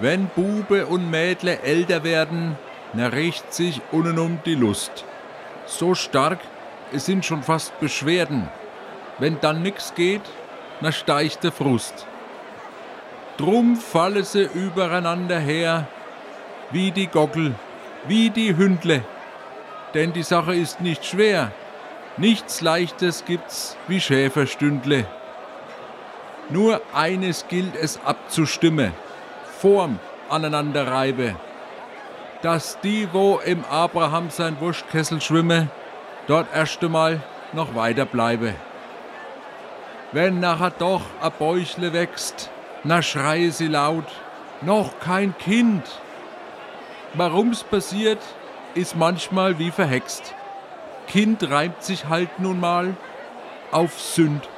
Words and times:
Wenn 0.00 0.28
Bube 0.28 0.86
und 0.86 1.10
Mädle 1.10 1.60
älter 1.60 2.04
werden, 2.04 2.56
na 2.94 3.08
riecht 3.08 3.52
sich 3.52 3.82
untenum 3.92 4.38
die 4.46 4.54
Lust. 4.54 5.04
So 5.66 5.94
stark, 5.94 6.38
es 6.90 7.04
sind 7.04 7.26
schon 7.26 7.42
fast 7.42 7.78
Beschwerden. 7.80 8.48
Wenn 9.18 9.38
dann 9.42 9.60
nix 9.60 9.94
geht, 9.94 10.22
na 10.80 10.90
steigt 10.90 11.44
der 11.44 11.52
Frust. 11.52 12.06
Drum 13.36 13.76
falle 13.76 14.24
sie 14.24 14.48
übereinander 14.54 15.38
her, 15.38 15.86
wie 16.70 16.90
die 16.92 17.06
Gockel, 17.06 17.54
wie 18.08 18.30
die 18.30 18.56
Hündle. 18.56 19.04
Denn 19.92 20.14
die 20.14 20.22
Sache 20.22 20.54
ist 20.54 20.80
nicht 20.80 21.04
schwer, 21.04 21.52
nichts 22.16 22.62
Leichtes 22.62 23.26
gibt's 23.26 23.76
wie 23.86 24.00
Schäferstündle. 24.00 25.04
Nur 26.48 26.80
eines 26.94 27.46
gilt 27.48 27.76
es 27.76 28.00
abzustimmen, 28.02 28.92
vorm 29.60 29.98
Aneinanderreibe, 30.30 31.36
dass 32.40 32.80
die, 32.80 33.08
wo 33.12 33.38
im 33.44 33.64
Abraham 33.64 34.30
sein 34.30 34.56
Wurstkessel 34.60 35.20
schwimme, 35.20 35.68
dort 36.26 36.46
erst 36.54 36.82
einmal 36.82 37.20
noch 37.52 37.74
weiter 37.74 38.06
bleibe. 38.06 38.54
Wenn 40.12 40.40
nachher 40.40 40.70
doch 40.70 41.02
a 41.20 41.28
Bäuchle 41.28 41.92
wächst, 41.92 42.50
na 42.84 43.02
schreie 43.02 43.50
sie 43.50 43.68
laut, 43.68 44.06
noch 44.62 44.98
kein 44.98 45.36
Kind. 45.36 45.84
Warum's 47.14 47.62
passiert, 47.62 48.22
ist 48.74 48.96
manchmal 48.96 49.58
wie 49.58 49.70
verhext. 49.70 50.34
Kind 51.06 51.50
reimt 51.50 51.82
sich 51.82 52.08
halt 52.08 52.38
nun 52.38 52.60
mal 52.60 52.94
auf 53.72 54.00
Sünd. 54.00 54.48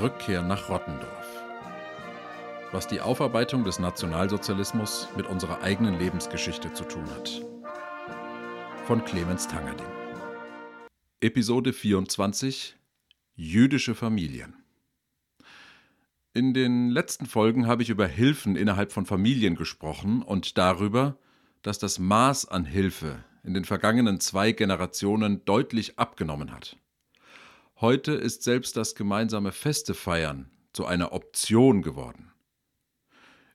Rückkehr 0.00 0.42
nach 0.42 0.68
Rottendorf. 0.68 1.42
Was 2.70 2.86
die 2.86 3.00
Aufarbeitung 3.00 3.64
des 3.64 3.78
Nationalsozialismus 3.78 5.08
mit 5.16 5.26
unserer 5.26 5.62
eigenen 5.62 5.98
Lebensgeschichte 5.98 6.72
zu 6.74 6.84
tun 6.84 7.08
hat. 7.10 7.42
Von 8.86 9.02
Clemens 9.06 9.48
Tangerding. 9.48 9.86
Episode 11.20 11.72
24 11.72 12.76
Jüdische 13.36 13.94
Familien. 13.94 14.56
In 16.34 16.52
den 16.52 16.90
letzten 16.90 17.24
Folgen 17.24 17.66
habe 17.66 17.82
ich 17.82 17.88
über 17.88 18.06
Hilfen 18.06 18.54
innerhalb 18.54 18.92
von 18.92 19.06
Familien 19.06 19.56
gesprochen 19.56 20.20
und 20.20 20.58
darüber, 20.58 21.16
dass 21.62 21.78
das 21.78 21.98
Maß 21.98 22.48
an 22.48 22.66
Hilfe 22.66 23.24
in 23.44 23.54
den 23.54 23.64
vergangenen 23.64 24.20
zwei 24.20 24.52
Generationen 24.52 25.44
deutlich 25.46 25.98
abgenommen 25.98 26.52
hat. 26.52 26.76
Heute 27.78 28.12
ist 28.12 28.42
selbst 28.42 28.78
das 28.78 28.94
gemeinsame 28.94 29.52
Festefeiern 29.52 30.50
zu 30.72 30.86
einer 30.86 31.12
Option 31.12 31.82
geworden. 31.82 32.32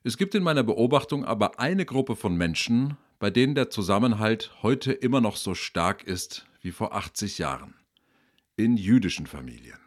Es 0.04 0.16
gibt 0.16 0.36
in 0.36 0.44
meiner 0.44 0.62
Beobachtung 0.62 1.24
aber 1.24 1.58
eine 1.58 1.84
Gruppe 1.84 2.14
von 2.14 2.36
Menschen, 2.36 2.96
bei 3.18 3.30
denen 3.30 3.56
der 3.56 3.68
Zusammenhalt 3.68 4.52
heute 4.62 4.92
immer 4.92 5.20
noch 5.20 5.34
so 5.34 5.56
stark 5.56 6.04
ist 6.04 6.46
wie 6.60 6.70
vor 6.70 6.94
80 6.94 7.38
Jahren. 7.38 7.74
In 8.54 8.76
jüdischen 8.76 9.26
Familien. 9.26 9.80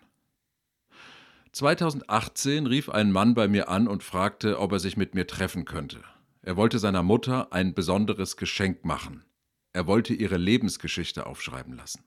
2018 1.54 2.68
rief 2.68 2.90
ein 2.90 3.14
Mann 3.14 3.36
bei 3.36 3.48
mir 3.48 3.70
an 3.70 3.88
und 3.88 4.04
fragte, 4.04 4.60
ob 4.60 4.74
er 4.74 4.80
sich 4.80 4.98
mit 4.98 5.16
mir 5.16 5.28
treffen 5.28 5.64
könnte. 5.64 6.04
Er 6.42 6.58
wollte 6.58 6.80
seiner 6.80 7.04
Mutter 7.04 7.54
ein 7.54 7.74
besonderes 7.74 8.36
Geschenk 8.36 8.84
machen. 8.84 9.24
Er 9.72 9.88
wollte 9.88 10.14
ihre 10.14 10.36
Lebensgeschichte 10.36 11.26
aufschreiben 11.26 11.78
lassen. 11.78 12.04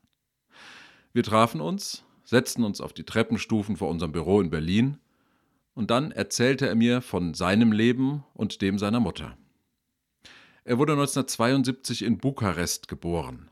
Wir 1.15 1.23
trafen 1.23 1.63
uns, 1.63 2.05
setzten 2.29 2.63
uns 2.63 2.83
auf 2.83 2.93
die 2.93 3.05
Treppenstufen 3.05 3.79
vor 3.79 3.89
unserem 3.89 4.13
Büro 4.13 4.43
in 4.43 4.51
Berlin 4.51 4.99
und 5.73 5.91
dann 5.91 6.11
erzählte 6.11 6.69
er 6.69 6.75
mir 6.75 7.01
von 7.01 7.33
seinem 7.33 7.73
Leben 7.73 8.23
und 8.35 8.61
dem 8.61 8.79
seiner 8.79 9.01
Mutter. 9.01 9.39
Er 10.63 10.77
wurde 10.77 10.93
1972 10.93 12.03
in 12.03 12.19
Bukarest 12.19 12.87
geboren, 12.87 13.51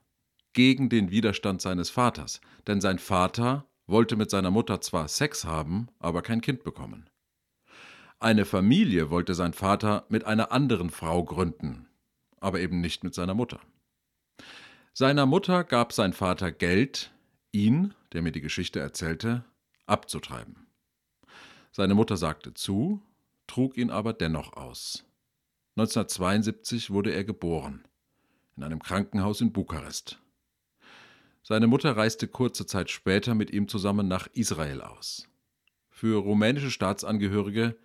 gegen 0.52 0.90
den 0.90 1.10
Widerstand 1.10 1.62
seines 1.62 1.88
Vaters, 1.88 2.42
denn 2.66 2.82
sein 2.82 2.98
Vater 2.98 3.64
wollte 3.86 4.16
mit 4.16 4.28
seiner 4.28 4.50
Mutter 4.50 4.82
zwar 4.82 5.08
Sex 5.08 5.46
haben, 5.46 5.88
aber 5.98 6.20
kein 6.20 6.42
Kind 6.42 6.62
bekommen. 6.62 7.08
Eine 8.18 8.44
Familie 8.44 9.08
wollte 9.08 9.32
sein 9.32 9.54
Vater 9.54 10.04
mit 10.10 10.24
einer 10.24 10.52
anderen 10.52 10.90
Frau 10.90 11.24
gründen, 11.24 11.88
aber 12.40 12.60
eben 12.60 12.82
nicht 12.82 13.04
mit 13.04 13.14
seiner 13.14 13.34
Mutter. 13.34 13.60
Seiner 14.92 15.24
Mutter 15.24 15.64
gab 15.64 15.94
sein 15.94 16.12
Vater 16.12 16.52
Geld, 16.52 17.10
ihn, 17.56 17.94
der 18.12 18.22
mir 18.22 18.32
die 18.32 18.40
Geschichte 18.40 18.80
erzählte, 18.80 19.44
abzutreiben. 19.86 20.66
Seine 21.72 21.94
Mutter 21.94 22.16
sagte 22.16 22.54
zu, 22.54 23.02
trug 23.46 23.76
ihn 23.76 23.90
aber 23.90 24.12
dennoch 24.12 24.52
aus. 24.54 25.04
1972 25.76 26.90
wurde 26.90 27.12
er 27.12 27.24
geboren, 27.24 27.84
in 28.56 28.62
einem 28.62 28.82
Krankenhaus 28.82 29.40
in 29.40 29.52
Bukarest. 29.52 30.18
Seine 31.42 31.66
Mutter 31.66 31.96
reiste 31.96 32.28
kurze 32.28 32.66
Zeit 32.66 32.90
später 32.90 33.34
mit 33.34 33.50
ihm 33.50 33.68
zusammen 33.68 34.08
nach 34.08 34.26
Israel 34.32 34.82
aus. 34.82 35.28
Für 35.88 36.18
rumänische 36.18 36.70
Staatsangehörige 36.70 37.76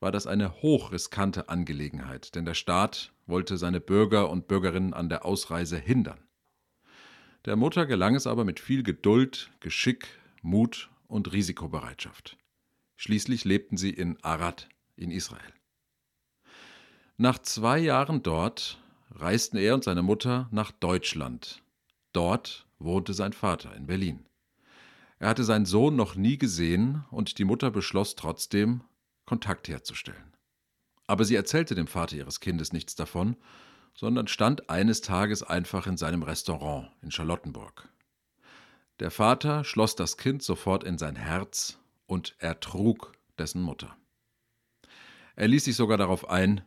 war 0.00 0.10
das 0.10 0.26
eine 0.26 0.62
hochriskante 0.62 1.48
Angelegenheit, 1.48 2.34
denn 2.34 2.46
der 2.46 2.54
Staat 2.54 3.12
wollte 3.26 3.58
seine 3.58 3.80
Bürger 3.80 4.30
und 4.30 4.48
Bürgerinnen 4.48 4.94
an 4.94 5.08
der 5.08 5.24
Ausreise 5.24 5.76
hindern. 5.76 6.18
Der 7.46 7.56
Mutter 7.56 7.86
gelang 7.86 8.14
es 8.14 8.26
aber 8.26 8.44
mit 8.44 8.60
viel 8.60 8.82
Geduld, 8.82 9.50
Geschick, 9.60 10.08
Mut 10.42 10.90
und 11.08 11.32
Risikobereitschaft. 11.32 12.36
Schließlich 12.96 13.44
lebten 13.46 13.78
sie 13.78 13.90
in 13.90 14.22
Arad 14.22 14.68
in 14.96 15.10
Israel. 15.10 15.54
Nach 17.16 17.38
zwei 17.38 17.78
Jahren 17.78 18.22
dort 18.22 18.78
reisten 19.10 19.56
er 19.56 19.74
und 19.74 19.84
seine 19.84 20.02
Mutter 20.02 20.48
nach 20.50 20.70
Deutschland. 20.70 21.62
Dort 22.12 22.66
wohnte 22.78 23.14
sein 23.14 23.32
Vater 23.32 23.74
in 23.74 23.86
Berlin. 23.86 24.26
Er 25.18 25.28
hatte 25.28 25.44
seinen 25.44 25.66
Sohn 25.66 25.96
noch 25.96 26.14
nie 26.14 26.36
gesehen 26.36 27.04
und 27.10 27.38
die 27.38 27.44
Mutter 27.44 27.70
beschloss 27.70 28.16
trotzdem, 28.16 28.82
Kontakt 29.24 29.68
herzustellen. 29.68 30.34
Aber 31.06 31.24
sie 31.24 31.36
erzählte 31.36 31.74
dem 31.74 31.86
Vater 31.86 32.16
ihres 32.16 32.40
Kindes 32.40 32.72
nichts 32.72 32.94
davon 32.96 33.36
sondern 34.00 34.28
stand 34.28 34.70
eines 34.70 35.02
Tages 35.02 35.42
einfach 35.42 35.86
in 35.86 35.98
seinem 35.98 36.22
Restaurant 36.22 36.90
in 37.02 37.10
Charlottenburg. 37.10 37.86
Der 38.98 39.10
Vater 39.10 39.62
schloss 39.62 39.94
das 39.94 40.16
Kind 40.16 40.42
sofort 40.42 40.84
in 40.84 40.96
sein 40.96 41.16
Herz 41.16 41.78
und 42.06 42.34
ertrug 42.38 43.12
dessen 43.38 43.60
Mutter. 43.60 43.94
Er 45.36 45.48
ließ 45.48 45.66
sich 45.66 45.76
sogar 45.76 45.98
darauf 45.98 46.30
ein, 46.30 46.62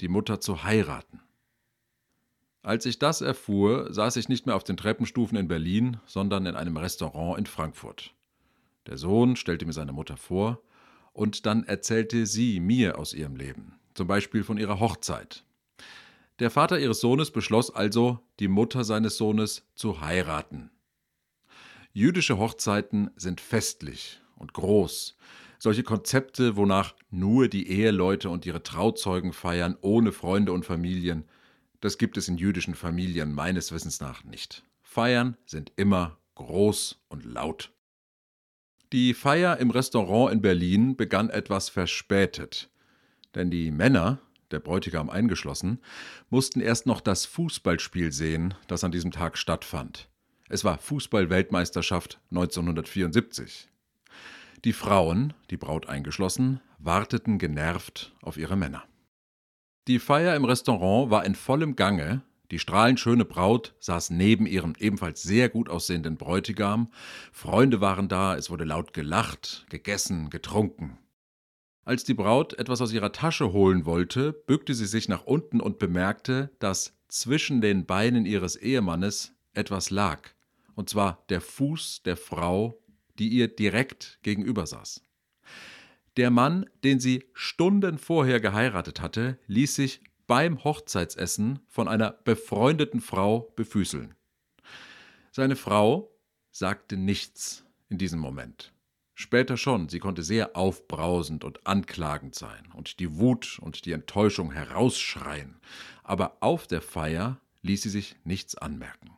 die 0.00 0.08
Mutter 0.08 0.40
zu 0.40 0.64
heiraten. 0.64 1.20
Als 2.62 2.84
ich 2.84 2.98
das 2.98 3.20
erfuhr, 3.20 3.94
saß 3.94 4.16
ich 4.16 4.28
nicht 4.28 4.46
mehr 4.46 4.56
auf 4.56 4.64
den 4.64 4.76
Treppenstufen 4.76 5.38
in 5.38 5.46
Berlin, 5.46 6.00
sondern 6.06 6.46
in 6.46 6.56
einem 6.56 6.76
Restaurant 6.76 7.38
in 7.38 7.46
Frankfurt. 7.46 8.12
Der 8.88 8.98
Sohn 8.98 9.36
stellte 9.36 9.66
mir 9.66 9.72
seine 9.72 9.92
Mutter 9.92 10.16
vor, 10.16 10.60
und 11.12 11.46
dann 11.46 11.62
erzählte 11.62 12.26
sie 12.26 12.58
mir 12.58 12.98
aus 12.98 13.14
ihrem 13.14 13.36
Leben, 13.36 13.78
zum 13.94 14.08
Beispiel 14.08 14.42
von 14.42 14.58
ihrer 14.58 14.80
Hochzeit, 14.80 15.44
der 16.42 16.50
Vater 16.50 16.78
ihres 16.78 17.00
Sohnes 17.00 17.30
beschloss 17.30 17.70
also, 17.74 18.20
die 18.40 18.48
Mutter 18.48 18.84
seines 18.84 19.16
Sohnes 19.16 19.66
zu 19.74 20.00
heiraten. 20.00 20.70
Jüdische 21.92 22.38
Hochzeiten 22.38 23.10
sind 23.16 23.40
festlich 23.40 24.20
und 24.36 24.52
groß. 24.52 25.16
Solche 25.58 25.82
Konzepte, 25.82 26.56
wonach 26.56 26.94
nur 27.10 27.48
die 27.48 27.68
Eheleute 27.68 28.30
und 28.30 28.46
ihre 28.46 28.62
Trauzeugen 28.62 29.32
feiern, 29.32 29.76
ohne 29.80 30.10
Freunde 30.10 30.52
und 30.52 30.64
Familien, 30.64 31.24
das 31.80 31.98
gibt 31.98 32.16
es 32.16 32.28
in 32.28 32.36
jüdischen 32.36 32.74
Familien 32.74 33.32
meines 33.32 33.72
Wissens 33.72 34.00
nach 34.00 34.24
nicht. 34.24 34.64
Feiern 34.82 35.36
sind 35.46 35.72
immer 35.76 36.18
groß 36.34 37.04
und 37.08 37.24
laut. 37.24 37.72
Die 38.92 39.14
Feier 39.14 39.58
im 39.58 39.70
Restaurant 39.70 40.32
in 40.32 40.42
Berlin 40.42 40.96
begann 40.96 41.30
etwas 41.30 41.68
verspätet, 41.68 42.70
denn 43.34 43.50
die 43.50 43.70
Männer, 43.70 44.18
der 44.52 44.60
Bräutigam 44.60 45.10
eingeschlossen, 45.10 45.80
mussten 46.30 46.60
erst 46.60 46.86
noch 46.86 47.00
das 47.00 47.26
Fußballspiel 47.26 48.12
sehen, 48.12 48.54
das 48.66 48.84
an 48.84 48.92
diesem 48.92 49.10
Tag 49.10 49.38
stattfand. 49.38 50.08
Es 50.48 50.64
war 50.64 50.78
Fußball-Weltmeisterschaft 50.78 52.20
1974. 52.30 53.68
Die 54.64 54.72
Frauen, 54.72 55.32
die 55.50 55.56
Braut 55.56 55.88
eingeschlossen, 55.88 56.60
warteten 56.78 57.38
genervt 57.38 58.12
auf 58.22 58.36
ihre 58.36 58.56
Männer. 58.56 58.84
Die 59.88 59.98
Feier 59.98 60.36
im 60.36 60.44
Restaurant 60.44 61.10
war 61.10 61.24
in 61.24 61.34
vollem 61.34 61.74
Gange, 61.74 62.22
die 62.52 62.58
strahlend 62.58 63.00
schöne 63.00 63.24
Braut 63.24 63.74
saß 63.80 64.10
neben 64.10 64.46
ihrem 64.46 64.74
ebenfalls 64.78 65.22
sehr 65.22 65.48
gut 65.48 65.70
aussehenden 65.70 66.18
Bräutigam, 66.18 66.92
Freunde 67.32 67.80
waren 67.80 68.08
da, 68.08 68.36
es 68.36 68.50
wurde 68.50 68.64
laut 68.64 68.92
gelacht, 68.92 69.64
gegessen, 69.70 70.28
getrunken. 70.28 70.98
Als 71.84 72.04
die 72.04 72.14
Braut 72.14 72.52
etwas 72.54 72.80
aus 72.80 72.92
ihrer 72.92 73.10
Tasche 73.10 73.52
holen 73.52 73.86
wollte, 73.86 74.32
bückte 74.32 74.72
sie 74.72 74.86
sich 74.86 75.08
nach 75.08 75.24
unten 75.24 75.60
und 75.60 75.80
bemerkte, 75.80 76.50
dass 76.60 76.96
zwischen 77.08 77.60
den 77.60 77.86
Beinen 77.86 78.24
ihres 78.24 78.54
Ehemannes 78.54 79.32
etwas 79.52 79.90
lag, 79.90 80.30
und 80.76 80.88
zwar 80.88 81.24
der 81.28 81.40
Fuß 81.40 82.02
der 82.04 82.16
Frau, 82.16 82.80
die 83.18 83.28
ihr 83.28 83.48
direkt 83.48 84.20
gegenüber 84.22 84.66
saß. 84.66 85.02
Der 86.16 86.30
Mann, 86.30 86.66
den 86.84 87.00
sie 87.00 87.24
Stunden 87.34 87.98
vorher 87.98 88.38
geheiratet 88.38 89.00
hatte, 89.00 89.38
ließ 89.48 89.74
sich 89.74 90.02
beim 90.28 90.62
Hochzeitsessen 90.62 91.58
von 91.66 91.88
einer 91.88 92.12
befreundeten 92.12 93.00
Frau 93.00 93.52
befüßeln. 93.56 94.14
Seine 95.32 95.56
Frau 95.56 96.14
sagte 96.50 96.96
nichts 96.96 97.64
in 97.88 97.98
diesem 97.98 98.20
Moment. 98.20 98.72
Später 99.14 99.56
schon, 99.56 99.88
sie 99.88 99.98
konnte 99.98 100.22
sehr 100.22 100.56
aufbrausend 100.56 101.44
und 101.44 101.66
anklagend 101.66 102.34
sein 102.34 102.70
und 102.74 102.98
die 102.98 103.18
Wut 103.18 103.58
und 103.60 103.84
die 103.84 103.92
Enttäuschung 103.92 104.52
herausschreien, 104.52 105.60
aber 106.02 106.38
auf 106.40 106.66
der 106.66 106.80
Feier 106.80 107.40
ließ 107.62 107.82
sie 107.82 107.90
sich 107.90 108.16
nichts 108.24 108.56
anmerken. 108.56 109.10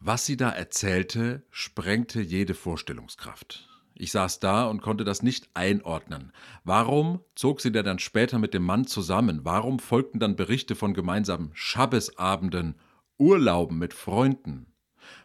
Was 0.00 0.26
sie 0.26 0.36
da 0.36 0.50
erzählte, 0.50 1.42
sprengte 1.50 2.20
jede 2.20 2.54
Vorstellungskraft. 2.54 3.68
Ich 3.94 4.10
saß 4.10 4.40
da 4.40 4.66
und 4.66 4.82
konnte 4.82 5.04
das 5.04 5.22
nicht 5.22 5.48
einordnen. 5.54 6.32
Warum 6.64 7.20
zog 7.36 7.60
sie 7.60 7.70
denn 7.70 7.84
dann 7.84 8.00
später 8.00 8.38
mit 8.38 8.52
dem 8.52 8.64
Mann 8.64 8.86
zusammen? 8.86 9.44
Warum 9.44 9.78
folgten 9.78 10.18
dann 10.18 10.36
Berichte 10.36 10.74
von 10.74 10.94
gemeinsamen 10.94 11.52
Schabbesabenden, 11.54 12.74
Urlauben 13.18 13.78
mit 13.78 13.94
Freunden? 13.94 14.66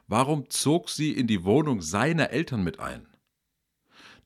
Warum 0.07 0.49
zog 0.49 0.89
sie 0.89 1.11
in 1.11 1.25
die 1.25 1.43
Wohnung 1.43 1.81
seiner 1.81 2.29
Eltern 2.29 2.63
mit 2.63 2.79
ein? 2.79 3.07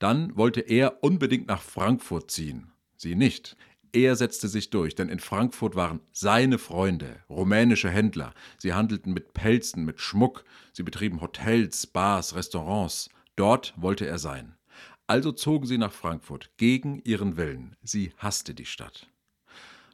Dann 0.03 0.35
wollte 0.35 0.59
er 0.59 1.01
unbedingt 1.01 1.47
nach 1.47 1.61
Frankfurt 1.61 2.29
ziehen. 2.29 2.73
Sie 2.97 3.15
nicht. 3.15 3.55
Er 3.93 4.17
setzte 4.17 4.49
sich 4.49 4.69
durch, 4.69 4.95
denn 4.95 5.07
in 5.07 5.19
Frankfurt 5.19 5.77
waren 5.77 6.01
seine 6.11 6.57
Freunde, 6.57 7.21
rumänische 7.29 7.89
Händler. 7.89 8.33
Sie 8.57 8.73
handelten 8.73 9.13
mit 9.13 9.33
Pelzen, 9.33 9.85
mit 9.85 10.01
Schmuck, 10.01 10.43
sie 10.73 10.83
betrieben 10.83 11.21
Hotels, 11.21 11.87
Bars, 11.87 12.35
Restaurants. 12.35 13.11
Dort 13.37 13.73
wollte 13.77 14.05
er 14.05 14.19
sein. 14.19 14.57
Also 15.07 15.31
zogen 15.31 15.67
sie 15.67 15.77
nach 15.77 15.93
Frankfurt, 15.93 16.49
gegen 16.57 17.01
ihren 17.05 17.37
Willen. 17.37 17.77
Sie 17.81 18.11
hasste 18.17 18.53
die 18.53 18.65
Stadt. 18.65 19.07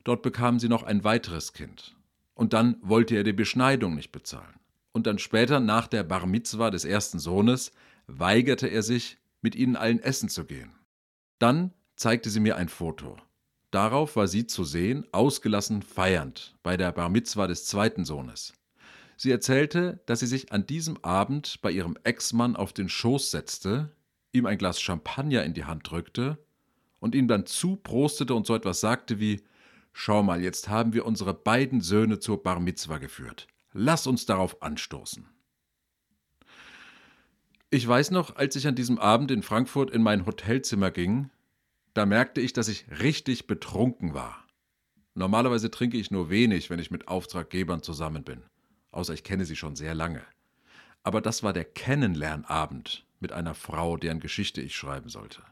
Dort 0.06 0.23
bekamen 0.23 0.59
sie 0.59 0.69
noch 0.69 0.81
ein 0.81 1.03
weiteres 1.03 1.53
Kind. 1.53 1.95
Und 2.33 2.53
dann 2.53 2.77
wollte 2.81 3.15
er 3.15 3.23
die 3.23 3.31
Beschneidung 3.31 3.94
nicht 3.94 4.11
bezahlen. 4.11 4.59
Und 4.91 5.06
dann 5.06 5.19
später, 5.19 5.59
nach 5.59 5.85
der 5.85 6.01
Bar 6.01 6.25
Mitzwa 6.25 6.71
des 6.71 6.83
ersten 6.83 7.19
Sohnes, 7.19 7.73
weigerte 8.07 8.65
er 8.65 8.81
sich, 8.81 9.19
mit 9.41 9.56
ihnen 9.56 9.75
allen 9.75 10.00
essen 10.00 10.30
zu 10.30 10.45
gehen. 10.45 10.71
Dann 11.39 11.74
zeigte 11.95 12.30
sie 12.30 12.39
mir 12.39 12.56
ein 12.56 12.69
Foto. 12.69 13.18
Darauf 13.71 14.15
war 14.15 14.27
sie 14.27 14.47
zu 14.47 14.63
sehen, 14.63 15.06
ausgelassen 15.12 15.83
feiernd, 15.83 16.57
bei 16.63 16.75
der 16.75 16.91
Bar 16.91 17.09
Mitzwa 17.09 17.47
des 17.47 17.65
zweiten 17.65 18.03
Sohnes. 18.03 18.53
Sie 19.15 19.31
erzählte, 19.31 20.01
dass 20.06 20.21
sie 20.21 20.27
sich 20.27 20.51
an 20.51 20.65
diesem 20.65 21.03
Abend 21.03 21.59
bei 21.62 21.71
ihrem 21.71 21.97
Ex-Mann 22.03 22.56
auf 22.56 22.74
den 22.74 22.89
Schoß 22.89 23.31
setzte, 23.31 23.95
ihm 24.31 24.45
ein 24.45 24.57
Glas 24.57 24.81
Champagner 24.81 25.44
in 25.44 25.53
die 25.53 25.65
Hand 25.65 25.89
drückte 25.92 26.38
und 27.00 27.15
ihm 27.15 27.27
dann 27.27 27.45
zuprostete 27.45 28.33
und 28.33 28.47
so 28.47 28.56
etwas 28.56 28.80
sagte 28.80 29.19
wie: 29.19 29.44
Schau 29.94 30.24
mal, 30.24 30.42
jetzt 30.42 30.69
haben 30.69 30.94
wir 30.94 31.06
unsere 31.06 31.33
beiden 31.33 31.81
Söhne 31.81 32.19
zur 32.19 32.42
Bar 32.42 32.59
Mitzwa 32.59 32.97
geführt. 32.97 33.47
Lass 33.74 34.07
uns 34.07 34.25
darauf 34.25 34.62
anstoßen. 34.62 35.27
Ich 37.71 37.88
weiß 37.88 38.10
noch, 38.10 38.36
als 38.36 38.56
ich 38.56 38.66
an 38.68 38.74
diesem 38.74 38.98
Abend 38.98 39.30
in 39.30 39.44
Frankfurt 39.44 39.92
in 39.92 40.01
mein 40.01 40.25
Hotelzimmer 40.25 40.89
ging, 40.89 41.30
da 41.94 42.07
merkte 42.07 42.42
ich, 42.42 42.51
dass 42.51 42.68
ich 42.68 42.86
richtig 43.00 43.45
betrunken 43.45 44.16
war. 44.16 44.44
Normalerweise 45.13 45.69
trinke 45.69 45.98
ich 45.98 46.10
nur 46.10 46.31
wenig, 46.31 46.71
wenn 46.71 46.80
ich 46.80 46.89
mit 46.89 47.07
Auftraggebern 47.07 47.83
zusammen 47.83 48.24
bin, 48.24 48.42
außer 48.92 49.13
ich 49.13 49.24
kenne 49.24 49.45
sie 49.45 49.56
schon 49.56 49.75
sehr 49.75 49.94
lange. 49.94 50.24
Aber 51.04 51.21
das 51.21 51.44
war 51.44 51.54
der 51.54 51.66
Kennenlernabend 51.66 53.06
mit 53.19 53.33
einer 53.33 53.54
Frau, 53.54 53.98
deren 53.98 54.19
Geschichte 54.19 54.62
ich 54.62 54.75
schreiben 54.75 55.10
sollte. 55.10 55.44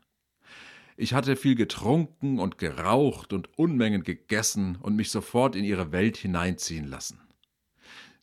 Ich 0.95 1.13
hatte 1.13 1.35
viel 1.35 1.53
getrunken 1.53 2.39
und 2.39 2.57
geraucht 2.57 3.31
und 3.31 3.55
Unmengen 3.59 4.03
gegessen 4.03 4.77
und 4.81 4.95
mich 4.95 5.11
sofort 5.11 5.55
in 5.55 5.63
ihre 5.63 5.91
Welt 5.91 6.17
hineinziehen 6.17 6.87
lassen. 6.87 7.19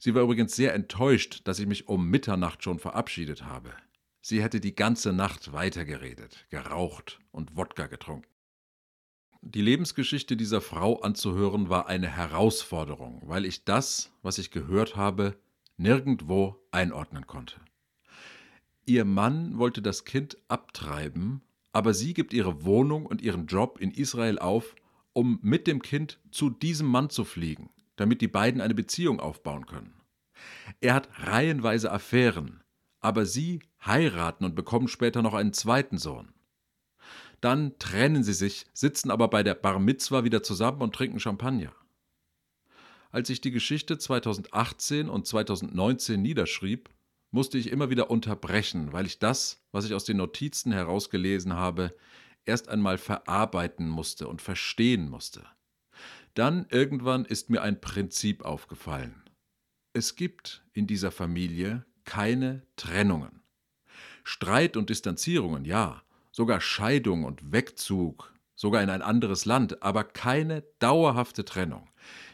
Sie 0.05 0.15
war 0.15 0.21
übrigens 0.21 0.55
sehr 0.55 0.75
enttäuscht, 0.75 1.41
dass 1.45 1.59
ich 1.59 1.67
mich 1.67 1.89
um 1.89 2.11
Mitternacht 2.11 2.63
schon 2.63 2.79
verabschiedet 2.79 3.47
habe. 3.47 3.73
Sie 4.21 4.43
hätte 4.43 4.61
die 4.61 4.75
ganze 4.75 5.15
Nacht 5.15 5.55
weitergeredet, 5.55 6.47
geraucht 6.51 7.21
und 7.31 7.57
Wodka 7.57 7.87
getrunken. 7.87 8.29
Die 9.41 9.63
Lebensgeschichte 9.63 10.37
dieser 10.37 10.61
Frau 10.61 11.01
anzuhören 11.01 11.71
war 11.71 11.87
eine 11.87 12.07
Herausforderung, 12.07 13.23
weil 13.25 13.47
ich 13.47 13.65
das, 13.65 14.13
was 14.21 14.37
ich 14.37 14.51
gehört 14.51 14.95
habe, 14.95 15.39
nirgendwo 15.79 16.63
einordnen 16.71 17.27
konnte. 17.27 17.63
Ihr 18.85 19.07
Mann 19.07 19.57
wollte 19.57 19.81
das 19.81 20.05
Kind 20.05 20.37
abtreiben, 20.49 21.41
aber 21.73 21.95
sie 21.95 22.13
gibt 22.13 22.35
ihre 22.35 22.67
Wohnung 22.67 23.07
und 23.07 23.23
ihren 23.23 23.47
Job 23.47 23.81
in 23.81 23.91
Israel 23.91 24.39
auf, 24.39 24.77
um 25.15 25.39
mit 25.41 25.67
dem 25.67 25.81
Kind 25.81 26.21
zu 26.31 26.51
diesem 26.51 26.89
Mann 26.89 27.09
zu 27.09 27.25
fliegen 27.25 27.71
damit 27.97 28.21
die 28.21 28.29
beiden 28.29 28.61
eine 28.61 28.75
Beziehung 28.75 29.21
aufbauen 29.21 29.67
können. 29.67 29.95
Er 30.81 30.95
hat 30.95 31.09
reihenweise 31.19 31.93
Affären, 31.93 32.63
aber 33.01 33.27
sie 33.27 33.61
heiraten 33.85 34.45
und 34.45 34.55
bekommen 34.55 34.89
später 34.89 35.23
noch 35.23 35.35
einen 35.35 35.53
zweiten 35.53 35.99
Sohn. 35.99 36.33
Dann 37.41 37.79
trennen 37.79 38.25
sie 38.25 38.33
sich, 38.33 38.67
sitzen 38.73 39.11
aber 39.11 39.29
bei 39.29 39.43
der 39.43 39.55
Bar 39.55 39.79
Mitzwa 39.79 40.25
wieder 40.25 40.43
zusammen 40.43 40.81
und 40.81 40.95
trinken 40.95 41.21
Champagner. 41.21 41.75
Als 43.11 43.31
ich 43.31 43.41
die 43.41 43.51
Geschichte 43.51 43.99
2018 43.99 45.09
und 45.09 45.27
2019 45.27 46.21
niederschrieb, 46.21 46.91
musste 47.31 47.59
ich 47.59 47.71
immer 47.71 47.91
wieder 47.91 48.11
unterbrechen, 48.11 48.93
weil 48.93 49.07
ich 49.07 49.19
das, 49.19 49.63
was 49.73 49.85
ich 49.85 49.93
aus 49.93 50.05
den 50.05 50.17
Notizen 50.17 50.73
herausgelesen 50.73 51.53
habe, 51.53 51.95
erst 52.45 52.69
einmal 52.69 52.97
verarbeiten 52.97 53.89
musste 53.89 54.29
und 54.29 54.41
verstehen 54.41 55.09
musste. 55.09 55.45
Dann 56.35 56.67
irgendwann 56.69 57.25
ist 57.25 57.49
mir 57.49 57.63
ein 57.63 57.81
Prinzip 57.81 58.45
aufgefallen. 58.45 59.23
Es 59.93 60.17
gibt 60.17 60.65
in 60.73 60.89
dieser 60.89 61.13
Familie 61.13 61.85
keine 62.05 62.67
Trennungen. 62.77 63.43
Streit 64.25 64.77
und 64.77 64.91
Distanzierungen, 64.91 65.65
ja, 65.65 66.03
sogar 66.33 66.61
Scheidung 66.61 67.25
und 67.25 67.53
Wegzug, 67.53 68.35
sogar 68.57 68.83
in 68.83 68.91
ein 68.91 69.03
anderes 69.03 69.45
Land, 69.45 69.83
aber 69.83 70.03
keine 70.03 70.63
dauerhafte 70.81 71.45
Trennung. 71.45 71.89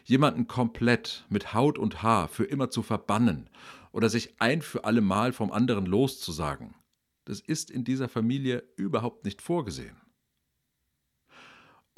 Jemanden 0.04 0.46
komplett 0.46 1.26
mit 1.28 1.52
Haut 1.52 1.78
und 1.78 2.02
Haar 2.02 2.28
für 2.28 2.44
immer 2.44 2.70
zu 2.70 2.82
verbannen 2.82 3.50
oder 3.92 4.08
sich 4.08 4.40
ein 4.40 4.62
für 4.62 4.84
allemal 4.84 5.32
vom 5.32 5.52
anderen 5.52 5.84
loszusagen, 5.84 6.74
das 7.26 7.40
ist 7.40 7.70
in 7.70 7.84
dieser 7.84 8.08
Familie 8.08 8.64
überhaupt 8.76 9.24
nicht 9.24 9.42
vorgesehen. 9.42 10.00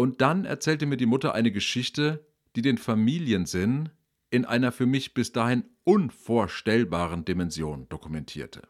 Und 0.02 0.20
dann 0.20 0.44
erzählte 0.44 0.84
mir 0.84 0.96
die 0.96 1.06
Mutter 1.06 1.32
eine 1.32 1.52
Geschichte, 1.52 2.26
die 2.56 2.62
den 2.62 2.76
Familiensinn 2.76 3.90
in 4.30 4.44
einer 4.44 4.72
für 4.72 4.84
mich 4.84 5.14
bis 5.14 5.30
dahin 5.30 5.62
unvorstellbaren 5.84 7.24
Dimension 7.24 7.88
dokumentierte. 7.88 8.62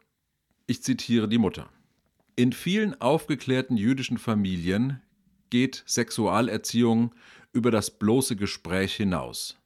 Ich 0.67 0.83
zitiere 0.83 1.27
die 1.27 1.39
Mutter. 1.39 1.71
In 2.35 2.53
vielen 2.53 3.01
aufgeklärten 3.01 3.77
jüdischen 3.77 4.19
Familien 4.19 5.01
geht 5.49 5.83
Sexualerziehung 5.87 7.15
über 7.51 7.71
das 7.71 7.97
bloße 7.97 8.35
Gespräch 8.35 8.93
hinaus. 8.93 9.57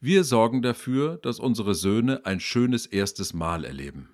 Wir 0.00 0.22
sorgen 0.22 0.62
dafür, 0.62 1.16
dass 1.16 1.40
unsere 1.40 1.74
Söhne 1.74 2.24
ein 2.24 2.38
schönes 2.38 2.86
erstes 2.86 3.34
Mal 3.34 3.64
erleben. 3.64 4.10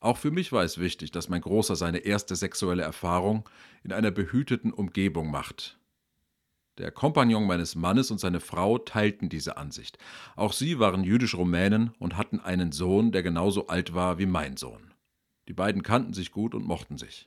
Auch 0.00 0.16
für 0.16 0.30
mich 0.30 0.52
war 0.52 0.64
es 0.64 0.78
wichtig, 0.78 1.10
dass 1.10 1.28
mein 1.28 1.42
Großer 1.42 1.76
seine 1.76 1.98
erste 1.98 2.34
sexuelle 2.34 2.82
Erfahrung 2.82 3.46
in 3.84 3.92
einer 3.92 4.10
behüteten 4.10 4.72
Umgebung 4.72 5.30
macht, 5.30 5.78
der 6.78 6.90
Kompagnon 6.90 7.46
meines 7.46 7.74
Mannes 7.74 8.10
und 8.10 8.18
seine 8.18 8.40
Frau 8.40 8.78
teilten 8.78 9.28
diese 9.28 9.56
Ansicht. 9.56 9.98
Auch 10.36 10.52
sie 10.52 10.78
waren 10.78 11.04
jüdisch-Rumänen 11.04 11.92
und 11.98 12.16
hatten 12.16 12.40
einen 12.40 12.72
Sohn, 12.72 13.12
der 13.12 13.22
genauso 13.22 13.66
alt 13.66 13.94
war 13.94 14.18
wie 14.18 14.26
mein 14.26 14.56
Sohn. 14.56 14.94
Die 15.48 15.52
beiden 15.52 15.82
kannten 15.82 16.14
sich 16.14 16.30
gut 16.30 16.54
und 16.54 16.64
mochten 16.64 16.96
sich. 16.96 17.26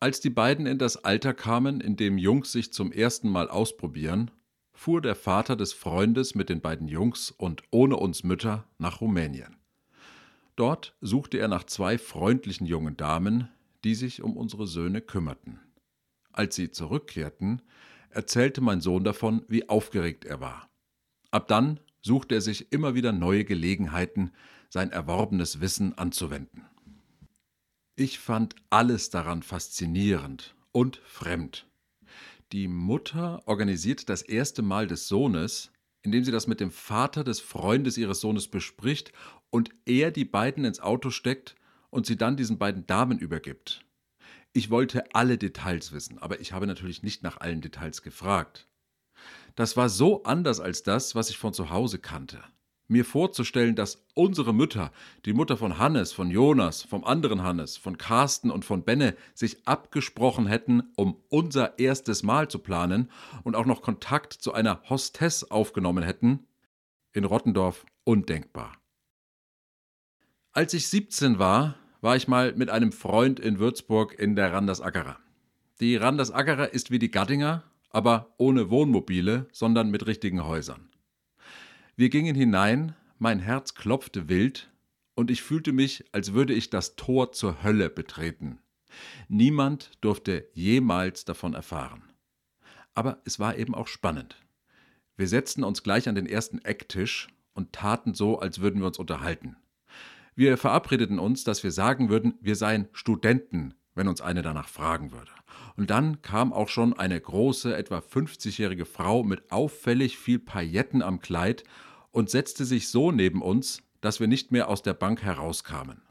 Als 0.00 0.20
die 0.20 0.30
beiden 0.30 0.66
in 0.66 0.78
das 0.78 1.04
Alter 1.04 1.32
kamen, 1.34 1.80
in 1.80 1.96
dem 1.96 2.18
Jungs 2.18 2.52
sich 2.52 2.72
zum 2.72 2.92
ersten 2.92 3.28
Mal 3.28 3.48
ausprobieren, 3.48 4.30
fuhr 4.72 5.00
der 5.00 5.14
Vater 5.14 5.54
des 5.54 5.72
Freundes 5.72 6.34
mit 6.34 6.48
den 6.48 6.60
beiden 6.60 6.88
Jungs 6.88 7.30
und 7.30 7.62
ohne 7.70 7.96
uns 7.96 8.24
Mütter 8.24 8.66
nach 8.78 9.00
Rumänien. 9.00 9.56
Dort 10.56 10.96
suchte 11.00 11.38
er 11.38 11.48
nach 11.48 11.64
zwei 11.64 11.98
freundlichen 11.98 12.66
jungen 12.66 12.96
Damen, 12.96 13.48
die 13.84 13.94
sich 13.94 14.22
um 14.22 14.36
unsere 14.36 14.66
Söhne 14.66 15.00
kümmerten. 15.00 15.60
Als 16.32 16.56
sie 16.56 16.70
zurückkehrten, 16.70 17.62
erzählte 18.14 18.60
mein 18.60 18.80
Sohn 18.80 19.04
davon, 19.04 19.44
wie 19.48 19.68
aufgeregt 19.68 20.24
er 20.24 20.40
war. 20.40 20.70
Ab 21.30 21.48
dann 21.48 21.80
suchte 22.00 22.34
er 22.34 22.40
sich 22.40 22.72
immer 22.72 22.94
wieder 22.94 23.12
neue 23.12 23.44
Gelegenheiten, 23.44 24.32
sein 24.68 24.90
erworbenes 24.90 25.60
Wissen 25.60 25.96
anzuwenden. 25.98 26.64
Ich 27.94 28.18
fand 28.18 28.56
alles 28.70 29.10
daran 29.10 29.42
faszinierend 29.42 30.54
und 30.72 30.96
fremd. 31.04 31.66
Die 32.52 32.68
Mutter 32.68 33.42
organisiert 33.46 34.08
das 34.08 34.22
erste 34.22 34.62
Mal 34.62 34.86
des 34.86 35.08
Sohnes, 35.08 35.70
indem 36.02 36.24
sie 36.24 36.32
das 36.32 36.46
mit 36.46 36.60
dem 36.60 36.70
Vater 36.70 37.24
des 37.24 37.40
Freundes 37.40 37.96
ihres 37.96 38.20
Sohnes 38.20 38.48
bespricht 38.48 39.12
und 39.50 39.70
er 39.86 40.10
die 40.10 40.24
beiden 40.24 40.64
ins 40.64 40.80
Auto 40.80 41.10
steckt 41.10 41.54
und 41.90 42.06
sie 42.06 42.16
dann 42.16 42.36
diesen 42.36 42.58
beiden 42.58 42.86
Damen 42.86 43.18
übergibt. 43.18 43.84
Ich 44.52 44.70
wollte 44.70 45.14
alle 45.14 45.38
Details 45.38 45.92
wissen, 45.92 46.18
aber 46.18 46.40
ich 46.40 46.52
habe 46.52 46.66
natürlich 46.66 47.02
nicht 47.02 47.22
nach 47.22 47.40
allen 47.40 47.60
Details 47.60 48.02
gefragt. 48.02 48.68
Das 49.54 49.76
war 49.76 49.88
so 49.88 50.24
anders 50.24 50.60
als 50.60 50.82
das, 50.82 51.14
was 51.14 51.30
ich 51.30 51.38
von 51.38 51.54
zu 51.54 51.70
Hause 51.70 51.98
kannte 51.98 52.42
mir 52.92 53.04
vorzustellen, 53.04 53.74
dass 53.74 54.04
unsere 54.14 54.54
Mütter, 54.54 54.92
die 55.24 55.32
Mutter 55.32 55.56
von 55.56 55.78
Hannes, 55.78 56.12
von 56.12 56.30
Jonas, 56.30 56.82
vom 56.82 57.04
anderen 57.04 57.42
Hannes, 57.42 57.76
von 57.76 57.98
Carsten 57.98 58.50
und 58.50 58.64
von 58.64 58.84
Benne, 58.84 59.16
sich 59.34 59.66
abgesprochen 59.66 60.46
hätten, 60.46 60.82
um 60.94 61.16
unser 61.28 61.78
erstes 61.78 62.22
Mal 62.22 62.48
zu 62.48 62.60
planen 62.60 63.10
und 63.42 63.56
auch 63.56 63.66
noch 63.66 63.82
Kontakt 63.82 64.34
zu 64.34 64.52
einer 64.52 64.80
Hostess 64.88 65.50
aufgenommen 65.50 66.04
hätten, 66.04 66.46
in 67.12 67.24
Rottendorf 67.24 67.84
undenkbar. 68.04 68.76
Als 70.52 70.74
ich 70.74 70.86
17 70.88 71.38
war, 71.38 71.76
war 72.02 72.16
ich 72.16 72.28
mal 72.28 72.52
mit 72.54 72.68
einem 72.68 72.92
Freund 72.92 73.40
in 73.40 73.60
Würzburg 73.60 74.18
in 74.18 74.36
der 74.36 74.52
Randersackerer. 74.52 75.18
Die 75.80 75.96
Randersackerer 75.96 76.74
ist 76.74 76.90
wie 76.90 76.98
die 76.98 77.10
Gattinger, 77.10 77.62
aber 77.90 78.34
ohne 78.38 78.70
Wohnmobile, 78.70 79.46
sondern 79.52 79.90
mit 79.90 80.06
richtigen 80.06 80.44
Häusern. 80.44 80.90
Wir 81.96 82.10
gingen 82.10 82.34
hinein, 82.34 82.96
mein 83.18 83.38
Herz 83.38 83.74
klopfte 83.74 84.28
wild, 84.28 84.68
und 85.14 85.30
ich 85.30 85.42
fühlte 85.42 85.72
mich, 85.72 86.04
als 86.12 86.32
würde 86.32 86.54
ich 86.54 86.70
das 86.70 86.96
Tor 86.96 87.32
zur 87.32 87.62
Hölle 87.62 87.88
betreten. 87.88 88.58
Niemand 89.28 89.90
durfte 90.00 90.48
jemals 90.54 91.24
davon 91.24 91.54
erfahren. 91.54 92.02
Aber 92.94 93.20
es 93.24 93.38
war 93.38 93.56
eben 93.56 93.74
auch 93.74 93.86
spannend. 93.86 94.36
Wir 95.16 95.28
setzten 95.28 95.62
uns 95.62 95.82
gleich 95.82 96.08
an 96.08 96.14
den 96.14 96.26
ersten 96.26 96.58
Ecktisch 96.58 97.28
und 97.54 97.72
taten 97.72 98.14
so, 98.14 98.38
als 98.40 98.60
würden 98.60 98.80
wir 98.80 98.86
uns 98.88 98.98
unterhalten. 98.98 99.56
Wir 100.34 100.56
verabredeten 100.56 101.18
uns, 101.18 101.44
dass 101.44 101.62
wir 101.62 101.70
sagen 101.70 102.08
würden, 102.08 102.34
wir 102.40 102.56
seien 102.56 102.88
Studenten, 102.92 103.74
wenn 103.94 104.08
uns 104.08 104.22
eine 104.22 104.40
danach 104.40 104.68
fragen 104.68 105.12
würde. 105.12 105.30
Und 105.76 105.90
dann 105.90 106.22
kam 106.22 106.52
auch 106.52 106.68
schon 106.68 106.94
eine 106.94 107.20
große, 107.20 107.76
etwa 107.76 107.98
50-jährige 107.98 108.86
Frau 108.86 109.24
mit 109.24 109.52
auffällig 109.52 110.16
viel 110.16 110.38
Pailletten 110.38 111.02
am 111.02 111.20
Kleid 111.20 111.64
und 112.10 112.30
setzte 112.30 112.64
sich 112.64 112.88
so 112.88 113.12
neben 113.12 113.42
uns, 113.42 113.82
dass 114.00 114.20
wir 114.20 114.26
nicht 114.26 114.52
mehr 114.52 114.68
aus 114.68 114.82
der 114.82 114.94
Bank 114.94 115.22
herauskamen. 115.22 116.02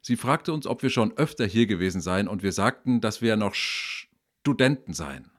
Sie 0.00 0.16
fragte 0.16 0.52
uns, 0.52 0.66
ob 0.66 0.82
wir 0.82 0.90
schon 0.90 1.16
öfter 1.16 1.46
hier 1.46 1.66
gewesen 1.66 2.00
seien, 2.00 2.28
und 2.28 2.42
wir 2.42 2.52
sagten, 2.52 3.00
dass 3.00 3.22
wir 3.22 3.36
noch 3.36 3.54
Studenten 3.54 4.92
seien. 4.92 5.30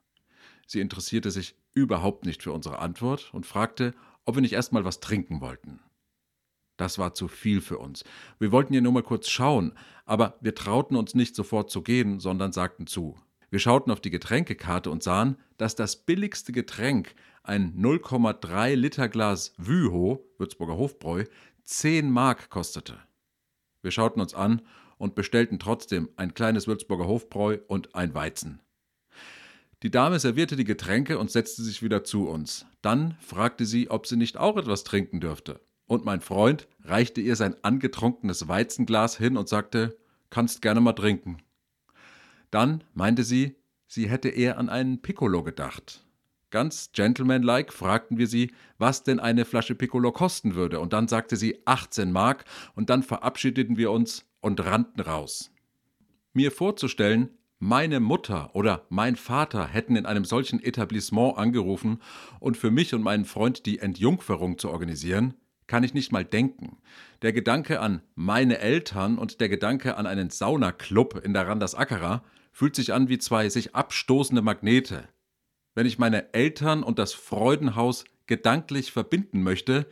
Sie 0.65 0.81
interessierte 0.81 1.31
sich 1.31 1.55
überhaupt 1.73 2.25
nicht 2.25 2.43
für 2.43 2.51
unsere 2.51 2.79
Antwort 2.79 3.33
und 3.33 3.45
fragte, 3.45 3.93
ob 4.25 4.35
wir 4.35 4.41
nicht 4.41 4.53
erstmal 4.53 4.83
was 4.83 4.99
trinken 4.99 5.39
wollten. 5.39 5.79
Das 6.77 6.99
war 6.99 7.13
zu 7.13 7.27
viel 7.27 7.59
für 7.59 7.79
uns. 7.79 8.03
Wir 8.39 8.51
wollten 8.51 8.73
ihr 8.73 8.81
nur 8.81 8.91
mal 8.91 9.03
kurz 9.03 9.27
schauen, 9.29 9.73
aber 10.05 10.37
wir 10.41 10.55
trauten 10.55 10.95
uns 10.95 11.15
nicht 11.15 11.35
sofort 11.35 11.69
zu 11.69 11.81
gehen, 11.81 12.19
sondern 12.19 12.51
sagten 12.51 12.87
zu. 12.87 13.17
Wir 13.49 13.59
schauten 13.59 13.91
auf 13.91 14.01
die 14.01 14.09
Getränkekarte 14.09 14.91
und 14.91 15.03
sahen, 15.03 15.37
dass 15.57 15.75
das 15.75 15.95
billigste 15.95 16.51
Getränk, 16.51 17.15
ein 17.43 17.73
0,3 17.77 18.75
Liter 18.75 19.07
Glas 19.07 19.53
Wüho, 19.57 20.25
Würzburger 20.37 20.77
Hofbräu, 20.77 21.23
10 21.63 22.11
Mark 22.11 22.49
kostete. 22.49 22.99
Wir 23.81 23.91
schauten 23.91 24.21
uns 24.21 24.33
an 24.33 24.61
und 24.97 25.15
bestellten 25.15 25.59
trotzdem 25.59 26.09
ein 26.17 26.33
kleines 26.33 26.67
Würzburger 26.67 27.07
Hofbräu 27.07 27.59
und 27.67 27.95
ein 27.95 28.13
Weizen. 28.13 28.61
Die 29.83 29.91
Dame 29.91 30.19
servierte 30.19 30.55
die 30.55 30.63
Getränke 30.63 31.19
und 31.19 31.31
setzte 31.31 31.61
sich 31.61 31.83
wieder 31.83 32.03
zu 32.03 32.27
uns. 32.27 32.65
Dann 32.81 33.15
fragte 33.19 33.65
sie, 33.65 33.89
ob 33.89 34.07
sie 34.07 34.17
nicht 34.17 34.35
auch 34.37 34.57
etwas 34.57 34.83
trinken 34.83 35.21
dürfte. 35.21 35.61
Und 35.87 36.05
mein 36.05 36.21
Freund 36.21 36.67
reichte 36.83 37.21
ihr 37.21 37.35
sein 37.35 37.55
angetrunkenes 37.63 38.47
Weizenglas 38.47 39.17
hin 39.17 39.37
und 39.37 39.49
sagte, 39.49 39.97
kannst 40.29 40.61
gerne 40.61 40.81
mal 40.81 40.93
trinken. 40.93 41.37
Dann 42.51 42.83
meinte 42.93 43.23
sie, 43.23 43.55
sie 43.87 44.09
hätte 44.09 44.29
eher 44.29 44.57
an 44.57 44.69
einen 44.69 45.01
Piccolo 45.01 45.43
gedacht. 45.43 46.03
Ganz 46.49 46.91
gentlemanlike 46.93 47.73
fragten 47.73 48.17
wir 48.17 48.27
sie, 48.27 48.51
was 48.77 49.03
denn 49.03 49.19
eine 49.19 49.43
Flasche 49.43 49.75
Piccolo 49.75 50.11
kosten 50.11 50.55
würde, 50.55 50.79
und 50.79 50.93
dann 50.93 51.09
sagte 51.09 51.35
sie 51.35 51.61
18 51.65 52.11
Mark, 52.11 52.45
und 52.75 52.89
dann 52.89 53.03
verabschiedeten 53.03 53.77
wir 53.77 53.91
uns 53.91 54.25
und 54.39 54.63
rannten 54.63 55.01
raus. 55.01 55.51
Mir 56.33 56.51
vorzustellen, 56.51 57.31
meine 57.59 57.99
Mutter 57.99 58.55
oder 58.55 58.85
mein 58.89 59.15
Vater 59.15 59.67
hätten 59.67 59.95
in 59.95 60.05
einem 60.05 60.23
solchen 60.23 60.61
Etablissement 60.63 61.37
angerufen 61.37 62.01
und 62.39 62.55
für 62.55 62.71
mich 62.71 62.93
und 62.93 63.01
meinen 63.01 63.25
Freund 63.25 63.65
die 63.65 63.79
Entjungferung 63.79 64.57
zu 64.57 64.69
organisieren, 64.69 65.33
kann 65.67 65.83
ich 65.83 65.93
nicht 65.93 66.11
mal 66.11 66.25
denken. 66.25 66.77
Der 67.21 67.33
Gedanke 67.33 67.79
an 67.79 68.01
meine 68.15 68.59
Eltern 68.59 69.17
und 69.17 69.41
der 69.41 69.49
Gedanke 69.49 69.97
an 69.97 70.07
einen 70.07 70.29
Saunaclub 70.29 71.23
in 71.23 71.33
der 71.33 71.47
Randasackera 71.47 72.23
fühlt 72.51 72.75
sich 72.75 72.93
an 72.93 73.09
wie 73.09 73.19
zwei 73.19 73.49
sich 73.49 73.75
abstoßende 73.75 74.41
Magnete. 74.41 75.07
Wenn 75.75 75.85
ich 75.85 75.99
meine 75.99 76.33
Eltern 76.33 76.81
und 76.81 76.97
das 76.97 77.13
Freudenhaus 77.13 78.05
gedanklich 78.25 78.91
verbinden 78.91 79.43
möchte, 79.43 79.85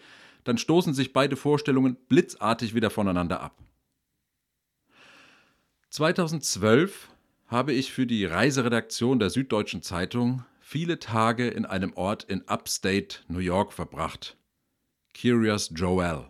dann 0.43 0.57
stoßen 0.57 0.93
sich 0.93 1.13
beide 1.13 1.35
Vorstellungen 1.35 1.95
blitzartig 2.07 2.73
wieder 2.73 2.89
voneinander 2.89 3.41
ab. 3.41 3.61
2012 5.89 7.09
habe 7.47 7.73
ich 7.73 7.91
für 7.91 8.07
die 8.07 8.25
Reiseredaktion 8.25 9.19
der 9.19 9.29
Süddeutschen 9.29 9.81
Zeitung 9.81 10.43
viele 10.59 10.99
Tage 10.99 11.47
in 11.47 11.65
einem 11.65 11.93
Ort 11.93 12.23
in 12.23 12.47
Upstate 12.47 13.19
New 13.27 13.39
York 13.39 13.71
verbracht. 13.71 14.35
Curious 15.19 15.71
Joel. 15.73 16.25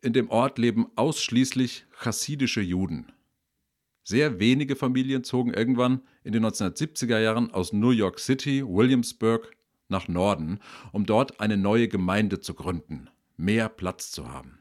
In 0.00 0.12
dem 0.12 0.30
Ort 0.30 0.58
leben 0.58 0.86
ausschließlich 0.96 1.84
chassidische 1.92 2.62
Juden. 2.62 3.12
Sehr 4.02 4.38
wenige 4.38 4.76
Familien 4.76 5.24
zogen 5.24 5.52
irgendwann 5.52 6.00
in 6.24 6.32
den 6.32 6.44
1970er 6.46 7.18
Jahren 7.18 7.50
aus 7.50 7.72
New 7.72 7.90
York 7.90 8.18
City, 8.18 8.64
Williamsburg 8.66 9.54
nach 9.88 10.08
Norden, 10.08 10.60
um 10.92 11.06
dort 11.06 11.40
eine 11.40 11.56
neue 11.56 11.88
Gemeinde 11.88 12.40
zu 12.40 12.54
gründen, 12.54 13.10
mehr 13.36 13.68
Platz 13.68 14.10
zu 14.10 14.30
haben. 14.30 14.58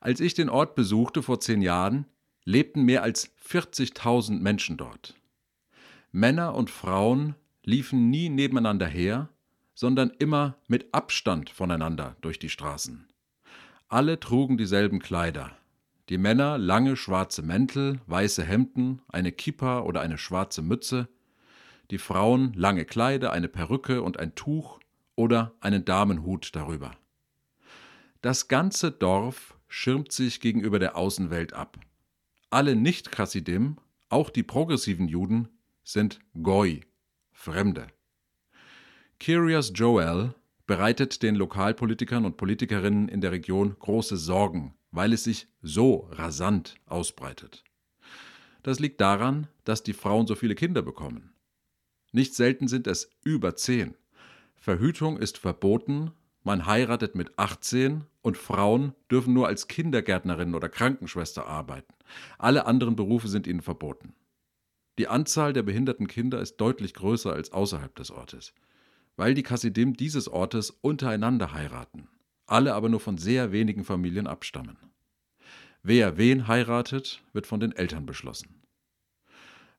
Als 0.00 0.20
ich 0.20 0.34
den 0.34 0.48
Ort 0.48 0.74
besuchte 0.74 1.22
vor 1.22 1.40
zehn 1.40 1.62
Jahren, 1.62 2.06
lebten 2.44 2.82
mehr 2.82 3.02
als 3.02 3.36
40.000 3.38 4.40
Menschen 4.40 4.76
dort. 4.76 5.14
Männer 6.12 6.54
und 6.54 6.70
Frauen 6.70 7.34
liefen 7.62 8.10
nie 8.10 8.28
nebeneinander 8.30 8.86
her, 8.86 9.28
sondern 9.76 10.10
immer 10.18 10.56
mit 10.66 10.92
Abstand 10.92 11.50
voneinander 11.50 12.16
durch 12.22 12.40
die 12.40 12.48
Straßen. 12.48 13.06
Alle 13.88 14.18
trugen 14.18 14.56
dieselben 14.56 14.98
Kleider. 14.98 15.52
Die 16.08 16.18
Männer 16.18 16.56
lange 16.58 16.96
schwarze 16.96 17.42
Mäntel, 17.42 18.00
weiße 18.06 18.42
Hemden, 18.42 19.02
eine 19.08 19.30
Kippa 19.30 19.80
oder 19.80 20.00
eine 20.00 20.18
schwarze 20.18 20.62
Mütze, 20.62 21.08
die 21.90 21.98
Frauen 21.98 22.52
lange 22.54 22.84
Kleider, 22.84 23.32
eine 23.32 23.48
Perücke 23.48 24.02
und 24.02 24.18
ein 24.18 24.34
Tuch 24.34 24.80
oder 25.14 25.54
einen 25.60 25.84
Damenhut 25.84 26.56
darüber. 26.56 26.92
Das 28.22 28.48
ganze 28.48 28.90
Dorf 28.90 29.56
schirmt 29.68 30.10
sich 30.10 30.40
gegenüber 30.40 30.78
der 30.78 30.96
Außenwelt 30.96 31.52
ab. 31.52 31.78
Alle 32.50 32.74
Nicht-Chassidim, 32.76 33.76
auch 34.08 34.30
die 34.30 34.42
progressiven 34.42 35.06
Juden, 35.06 35.48
sind 35.84 36.20
Goi, 36.42 36.80
Fremde. 37.32 37.88
Curious 39.22 39.72
Joel 39.74 40.34
bereitet 40.66 41.22
den 41.22 41.36
Lokalpolitikern 41.36 42.24
und 42.24 42.36
Politikerinnen 42.36 43.08
in 43.08 43.20
der 43.20 43.32
Region 43.32 43.76
große 43.78 44.16
Sorgen, 44.16 44.74
weil 44.90 45.12
es 45.12 45.24
sich 45.24 45.48
so 45.62 46.08
rasant 46.12 46.76
ausbreitet. 46.86 47.64
Das 48.62 48.78
liegt 48.78 49.00
daran, 49.00 49.46
dass 49.64 49.82
die 49.82 49.94
Frauen 49.94 50.26
so 50.26 50.34
viele 50.34 50.54
Kinder 50.54 50.82
bekommen. 50.82 51.32
Nicht 52.12 52.34
selten 52.34 52.68
sind 52.68 52.86
es 52.86 53.10
über 53.24 53.56
zehn. 53.56 53.94
Verhütung 54.54 55.18
ist 55.18 55.38
verboten, 55.38 56.12
man 56.42 56.66
heiratet 56.66 57.14
mit 57.14 57.38
18 57.38 58.04
und 58.22 58.36
Frauen 58.36 58.92
dürfen 59.10 59.32
nur 59.34 59.46
als 59.48 59.66
Kindergärtnerin 59.66 60.54
oder 60.54 60.68
Krankenschwester 60.68 61.46
arbeiten. 61.46 61.94
Alle 62.38 62.66
anderen 62.66 62.96
Berufe 62.96 63.28
sind 63.28 63.46
ihnen 63.46 63.62
verboten. 63.62 64.14
Die 64.98 65.08
Anzahl 65.08 65.52
der 65.52 65.62
behinderten 65.62 66.06
Kinder 66.06 66.40
ist 66.40 66.56
deutlich 66.56 66.94
größer 66.94 67.32
als 67.32 67.52
außerhalb 67.52 67.94
des 67.96 68.10
Ortes 68.10 68.52
weil 69.16 69.34
die 69.34 69.42
Kassidim 69.42 69.96
dieses 69.96 70.28
Ortes 70.28 70.70
untereinander 70.70 71.52
heiraten, 71.52 72.08
alle 72.46 72.74
aber 72.74 72.88
nur 72.88 73.00
von 73.00 73.18
sehr 73.18 73.52
wenigen 73.52 73.84
Familien 73.84 74.26
abstammen. 74.26 74.76
Wer 75.82 76.16
wen 76.16 76.48
heiratet, 76.48 77.22
wird 77.32 77.46
von 77.46 77.60
den 77.60 77.72
Eltern 77.72 78.06
beschlossen. 78.06 78.62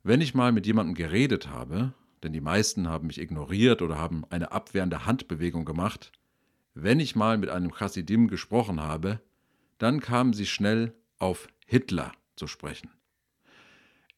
Wenn 0.04 0.22
ich 0.22 0.34
mal 0.34 0.52
mit 0.52 0.66
jemandem 0.66 0.96
geredet 0.96 1.50
habe, 1.50 1.94
denn 2.24 2.34
die 2.34 2.42
meisten 2.42 2.88
haben 2.88 3.08
mich 3.08 3.20
ignoriert 3.20 3.82
oder 3.82 3.98
haben 3.98 4.24
eine 4.30 4.52
abwehrende 4.52 5.06
Handbewegung 5.06 5.66
gemacht, 5.66 6.12
wenn 6.74 7.00
ich 7.00 7.16
mal 7.16 7.38
mit 7.38 7.50
einem 7.50 7.72
Chassidim 7.72 8.28
gesprochen 8.28 8.82
habe, 8.82 9.20
dann 9.78 10.00
kamen 10.00 10.34
sie 10.34 10.46
schnell 10.46 10.94
auf 11.18 11.48
Hitler 11.66 12.14
zu 12.36 12.48
sprechen. 12.48 12.90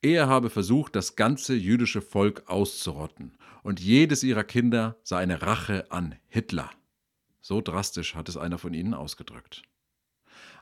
Er 0.01 0.27
habe 0.27 0.49
versucht, 0.49 0.95
das 0.95 1.15
ganze 1.15 1.55
jüdische 1.55 2.01
Volk 2.01 2.43
auszurotten, 2.47 3.37
und 3.63 3.81
jedes 3.81 4.23
ihrer 4.23 4.45
Kinder 4.45 4.97
sei 5.03 5.17
eine 5.17 5.41
Rache 5.41 5.91
an 5.91 6.15
Hitler. 6.27 6.69
So 7.41 7.59
drastisch 7.59 8.15
hat 8.15 8.29
es 8.29 8.37
einer 8.37 8.57
von 8.57 8.73
ihnen 8.73 8.93
ausgedrückt. 8.93 9.63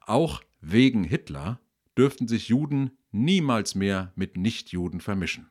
Auch 0.05 0.41
wegen 0.61 1.03
Hitler 1.03 1.59
dürften 1.97 2.27
sich 2.27 2.47
Juden 2.47 2.97
niemals 3.11 3.75
mehr 3.75 4.11
mit 4.15 4.37
Nichtjuden 4.37 5.01
vermischen. 5.01 5.49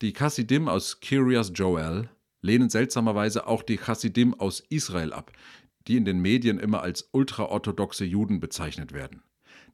Die 0.00 0.14
Chassidim 0.14 0.68
aus 0.68 1.00
Kiryas 1.00 1.52
Joel 1.54 2.08
lehnen 2.40 2.70
seltsamerweise 2.70 3.46
auch 3.46 3.62
die 3.62 3.78
Chassidim 3.78 4.34
aus 4.34 4.60
Israel 4.68 5.12
ab, 5.12 5.32
die 5.86 5.96
in 5.96 6.04
den 6.04 6.20
Medien 6.20 6.58
immer 6.58 6.82
als 6.82 7.08
ultraorthodoxe 7.12 8.04
Juden 8.04 8.40
bezeichnet 8.40 8.92
werden. 8.92 9.22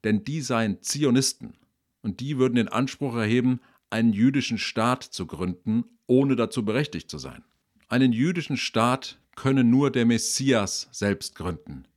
Denn 0.03 0.23
die 0.23 0.41
seien 0.41 0.81
Zionisten 0.81 1.58
und 2.01 2.19
die 2.19 2.37
würden 2.37 2.55
den 2.55 2.67
Anspruch 2.67 3.15
erheben, 3.15 3.61
einen 3.89 4.13
jüdischen 4.13 4.57
Staat 4.57 5.03
zu 5.03 5.25
gründen, 5.25 5.83
ohne 6.07 6.35
dazu 6.35 6.63
berechtigt 6.63 7.09
zu 7.09 7.17
sein. 7.17 7.43
Einen 7.87 8.13
jüdischen 8.13 8.57
Staat 8.57 9.19
könne 9.35 9.63
nur 9.63 9.91
der 9.91 10.05
Messias 10.05 10.89
selbst 10.91 11.35
gründen, 11.35 11.87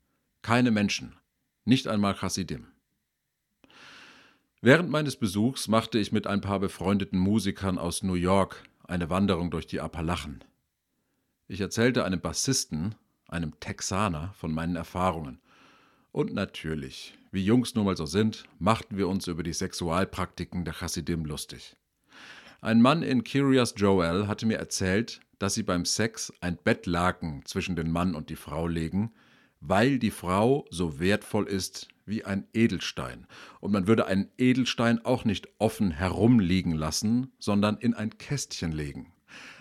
keine 0.43 0.71
Menschen, 0.71 1.17
nicht 1.65 1.89
einmal 1.89 2.15
Chassidim. 2.15 2.69
Während 4.61 4.91
meines 4.91 5.17
Besuchs 5.17 5.67
machte 5.67 5.99
ich 5.99 6.13
mit 6.13 6.27
ein 6.27 6.41
paar 6.41 6.61
befreundeten 6.61 7.19
Musikern 7.19 7.79
aus 7.79 8.05
New 8.05 8.15
York 8.15 8.63
eine 8.85 9.11
Wanderung 9.11 9.51
durch 9.51 9.67
die 9.67 9.81
Appalachen. 9.81 10.45
Ich 11.49 11.61
erzählte 11.61 12.05
einem 12.05 12.21
Bassisten, 12.21 12.95
einem 13.27 13.59
Texaner, 13.59 14.33
von 14.35 14.53
meinen 14.53 14.77
Erfahrungen. 14.77 15.41
Und 16.13 16.33
natürlich, 16.33 17.15
wie 17.33 17.45
Jungs 17.45 17.75
nun 17.75 17.87
mal 17.87 17.97
so 17.97 18.07
sind, 18.07 18.45
machten 18.59 18.99
wir 18.99 19.09
uns 19.09 19.27
über 19.27 19.43
die 19.43 19.55
Sexualpraktiken 19.55 20.65
der 20.65 20.75
Chassidim 20.75 21.25
lustig. 21.25 21.77
Ein 22.61 22.81
Mann 22.81 23.03
in 23.03 23.25
Kiryas 23.25 23.75
Joel 23.77 24.29
hatte 24.29 24.47
mir 24.47 24.59
erzählt, 24.59 25.21
dass 25.39 25.55
sie 25.55 25.63
beim 25.63 25.85
Sex 25.85 26.33
ein 26.41 26.59
Bettlaken 26.63 27.43
zwischen 27.47 27.75
den 27.75 27.91
Mann 27.91 28.15
und 28.15 28.29
die 28.29 28.37
Frau 28.37 28.69
legen, 28.69 29.13
weil 29.61 29.99
die 29.99 30.11
Frau 30.11 30.67
so 30.71 31.01
wertvoll 31.01 31.49
ist 31.49 31.89
wie 32.05 32.25
ein 32.25 32.47
Edelstein. 32.53 33.27
Und 33.61 33.73
man 33.73 33.87
würde 33.87 34.07
einen 34.07 34.31
Edelstein 34.37 35.05
auch 35.05 35.25
nicht 35.25 35.49
offen 35.59 35.91
herumliegen 35.91 36.73
lassen, 36.75 37.33
sondern 37.39 37.79
in 37.79 37.95
ein 37.95 38.19
Kästchen 38.19 38.73
legen. 38.73 39.13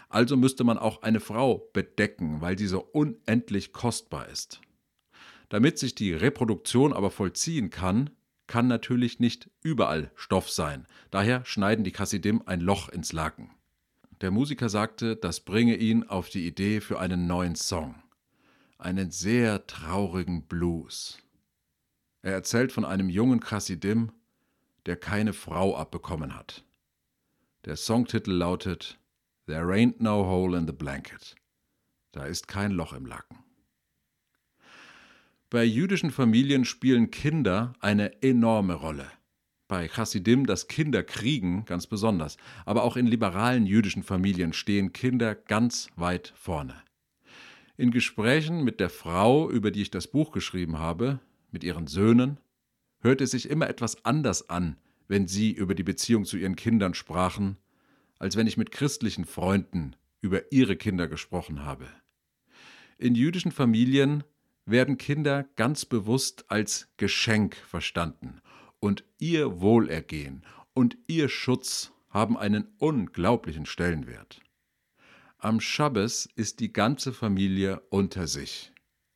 Also 0.10 0.36
müsste 0.36 0.66
man 0.66 0.78
auch 0.78 1.04
eine 1.04 1.22
Frau 1.22 1.70
bedecken, 1.72 2.42
weil 2.42 2.58
sie 2.58 2.68
so 2.68 2.82
unendlich 2.82 3.72
kostbar 3.72 4.28
ist. 4.28 4.60
Damit 5.52 5.78
sich 5.78 5.94
die 5.96 6.14
Reproduktion 6.14 6.94
aber 6.94 7.12
vollziehen 7.12 7.72
kann, 7.72 8.10
kann 8.48 8.68
natürlich 8.68 9.20
nicht 9.20 9.50
überall 9.62 10.10
Stoff 10.16 10.50
sein. 10.50 10.88
Daher 11.10 11.44
schneiden 11.44 11.84
die 11.84 11.92
Chassidim 11.92 12.42
ein 12.46 12.62
Loch 12.62 12.88
ins 12.88 13.12
Laken. 13.12 13.52
Der 14.22 14.32
Musiker 14.32 14.70
sagte, 14.70 15.18
das 15.18 15.42
bringe 15.42 15.76
ihn 15.76 16.06
auf 16.06 16.30
die 16.30 16.48
Idee 16.48 16.80
für 16.80 17.02
einen 17.02 17.28
neuen 17.28 17.56
Song. 17.56 17.96
Einen 18.78 19.12
sehr 19.12 19.68
traurigen 19.68 20.44
Blues. 20.44 21.20
Er 22.22 22.32
erzählt 22.32 22.72
von 22.72 22.86
einem 22.86 23.10
jungen 23.10 23.42
Chassidim, 23.42 24.14
der 24.86 24.96
keine 24.96 25.34
Frau 25.34 25.76
abbekommen 25.76 26.34
hat. 26.34 26.64
Der 27.66 27.76
Songtitel 27.76 28.32
lautet 28.32 29.00
There 29.48 29.74
ain't 29.74 29.96
no 30.00 30.26
hole 30.28 30.58
in 30.58 30.66
the 30.66 30.72
blanket. 30.72 31.36
Da 32.14 32.24
ist 32.24 32.48
kein 32.48 32.72
Loch 32.72 32.94
im 32.94 33.06
Laken. 33.06 33.51
Bei 35.52 35.66
jüdischen 35.66 36.12
Familien 36.12 36.64
spielen 36.64 37.12
Kinder 37.12 37.74
eine 37.82 38.24
enorme 38.24 38.74
Rolle. 38.74 39.12
Bei 39.68 39.90
Chassidim 39.90 40.46
das 40.46 40.70
Kinderkriegen 40.70 41.66
ganz 41.66 41.88
besonders. 41.88 42.38
Aber 42.66 42.84
auch 42.84 42.96
in 42.96 43.06
liberalen 43.06 43.66
jüdischen 43.66 44.02
Familien 44.02 44.54
stehen 44.54 44.94
Kinder 44.94 45.36
ganz 45.36 45.90
weit 45.98 46.32
vorne. 46.38 46.82
In 47.76 47.92
Gesprächen 47.92 48.64
mit 48.64 48.80
der 48.80 48.90
Frau, 48.90 49.52
über 49.52 49.72
die 49.72 49.82
ich 49.82 49.92
das 49.92 50.08
Buch 50.08 50.32
geschrieben 50.32 50.80
habe, 50.80 51.20
mit 51.52 51.66
ihren 51.66 51.88
Söhnen, 51.88 52.38
hört 53.02 53.20
es 53.20 53.32
sich 53.32 53.50
immer 53.50 53.68
etwas 53.70 54.06
anders 54.06 54.50
an, 54.50 54.78
wenn 55.10 55.28
sie 55.28 55.52
über 55.52 55.76
die 55.76 55.84
Beziehung 55.84 56.24
zu 56.24 56.38
ihren 56.38 56.56
Kindern 56.56 56.94
sprachen, 56.94 57.58
als 58.20 58.38
wenn 58.38 58.48
ich 58.48 58.56
mit 58.56 58.72
christlichen 58.72 59.26
Freunden 59.26 59.98
über 60.22 60.54
ihre 60.54 60.78
Kinder 60.78 61.10
gesprochen 61.10 61.66
habe. 61.66 61.90
In 62.98 63.16
jüdischen 63.16 63.52
Familien 63.52 64.24
werden 64.66 64.98
Kinder 64.98 65.46
ganz 65.56 65.86
bewusst 65.86 66.46
als 66.50 66.90
Geschenk 66.98 67.56
verstanden 67.56 68.42
und 68.80 69.04
ihr 69.18 69.62
Wohlergehen 69.62 70.44
und 70.74 70.98
ihr 71.08 71.30
Schutz 71.30 71.92
haben 72.10 72.38
einen 72.38 72.68
unglaublichen 72.78 73.66
Stellenwert. 73.66 74.42
Am 75.38 75.60
Schabbes 75.60 76.30
ist 76.36 76.60
die 76.60 76.72
ganze 76.72 77.14
Familie 77.14 77.82
unter 77.90 78.28
sich. 78.28 78.72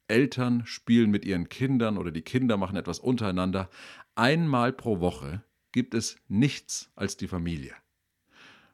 Eltern 0.08 0.66
spielen 0.66 1.12
mit 1.12 1.26
ihren 1.26 1.50
Kindern 1.50 1.98
oder 1.98 2.12
die 2.12 2.22
Kinder 2.22 2.58
machen 2.58 2.78
etwas 2.78 3.00
untereinander. 3.00 3.70
Einmal 4.16 4.72
pro 4.72 5.00
Woche 5.00 5.44
gibt 5.72 5.94
es 5.94 6.18
nichts 6.28 6.92
als 6.96 7.18
die 7.18 7.28
Familie. 7.28 7.74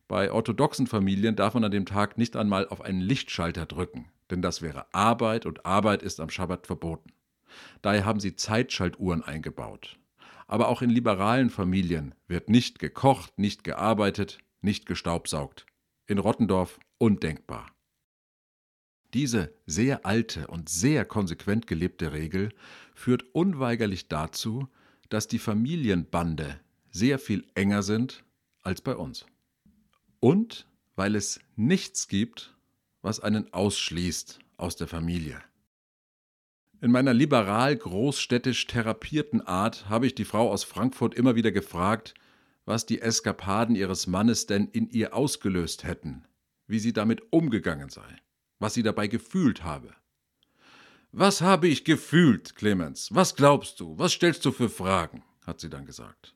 Bei 0.08 0.32
orthodoxen 0.32 0.88
Familien 0.88 1.36
darf 1.36 1.54
man 1.54 1.64
an 1.64 1.72
dem 1.72 1.86
Tag 1.86 2.18
nicht 2.18 2.36
einmal 2.36 2.68
auf 2.68 2.82
einen 2.82 3.02
Lichtschalter 3.02 3.66
drücken 3.66 4.12
denn 4.32 4.42
das 4.42 4.62
wäre 4.62 4.94
Arbeit 4.94 5.46
und 5.46 5.66
Arbeit 5.66 6.04
ist 6.04 6.20
am 6.20 6.30
Schabbat 6.30 6.68
verboten. 6.68 7.12
Daher 7.82 8.06
haben 8.06 8.20
sie 8.20 8.36
Zeitschaltuhren 8.36 9.24
eingebaut. 9.24 10.00
Aber 10.48 10.68
auch 10.68 10.82
in 10.82 10.90
liberalen 10.90 11.50
Familien 11.50 12.16
wird 12.28 12.50
nicht 12.50 12.80
gekocht, 12.80 13.38
nicht 13.38 13.64
gearbeitet, 13.64 14.40
nicht 14.62 14.86
gestaubsaugt. 14.86 15.66
In 16.08 16.18
Rottendorf 16.18 16.80
undenkbar. 16.98 17.72
Diese 19.14 19.54
sehr 19.66 20.06
alte 20.06 20.48
und 20.48 20.70
sehr 20.70 21.06
konsequent 21.06 21.68
gelebte 21.68 22.14
Regel 22.14 22.50
führt 22.96 23.24
unweigerlich 23.34 24.08
dazu, 24.08 24.68
dass 25.10 25.28
die 25.28 25.40
Familienbande 25.40 26.60
sehr 26.92 27.20
viel 27.20 27.46
enger 27.56 27.84
sind 27.84 28.24
als 28.62 28.82
bei 28.82 28.96
uns. 28.96 29.26
Und 30.20 30.68
weil 30.96 31.16
es 31.16 31.40
nichts 31.56 32.08
gibt, 32.08 32.56
was 33.02 33.20
einen 33.20 33.52
ausschließt 33.54 34.40
aus 34.58 34.76
der 34.76 34.88
Familie. 34.88 35.42
In 36.82 36.92
meiner 36.92 37.14
liberal 37.14 37.76
großstädtisch 37.76 38.66
therapierten 38.68 39.42
Art 39.42 39.88
habe 39.88 40.08
ich 40.08 40.16
die 40.16 40.26
Frau 40.26 40.52
aus 40.52 40.64
Frankfurt 40.64 41.14
immer 41.14 41.36
wieder 41.36 41.52
gefragt, 41.52 42.16
was 42.66 42.86
die 42.86 43.02
Eskapaden 43.02 43.76
ihres 43.76 44.08
Mannes 44.08 44.48
denn 44.48 44.68
in 44.68 44.90
ihr 44.90 45.16
ausgelöst 45.16 45.84
hätten, 45.84 46.26
wie 46.68 46.80
sie 46.80 46.94
damit 46.94 47.22
umgegangen 47.32 47.90
sei, 47.90 48.18
was 48.60 48.74
sie 48.74 48.84
dabei 48.84 49.08
gefühlt 49.08 49.64
habe. 49.64 49.94
Was 51.12 51.42
habe 51.42 51.68
ich 51.68 51.84
gefühlt, 51.84 52.56
Clemens? 52.56 53.10
Was 53.12 53.36
glaubst 53.36 53.80
du? 53.80 53.98
Was 53.98 54.14
stellst 54.14 54.46
du 54.46 54.52
für 54.52 54.70
Fragen? 54.70 55.24
hat 55.46 55.60
sie 55.60 55.70
dann 55.70 55.86
gesagt. 55.86 56.34